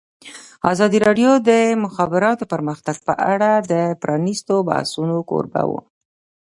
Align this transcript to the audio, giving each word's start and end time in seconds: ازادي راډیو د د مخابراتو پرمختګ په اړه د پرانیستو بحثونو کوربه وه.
ازادي 0.71 0.97
راډیو 1.05 1.31
د 1.39 1.41
د 1.49 1.51
مخابراتو 1.83 2.43
پرمختګ 2.53 2.95
په 3.07 3.13
اړه 3.33 3.51
د 3.71 3.73
پرانیستو 4.01 4.55
بحثونو 4.69 5.15
کوربه 5.29 5.63
وه. 5.69 5.81